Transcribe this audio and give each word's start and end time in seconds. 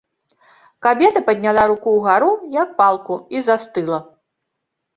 Кабета 0.85 1.21
падняла 1.27 1.65
руку 1.73 1.93
ўгару, 1.99 2.31
як 2.63 2.73
палку, 2.81 3.21
і 3.37 3.47
застыла. 3.51 4.03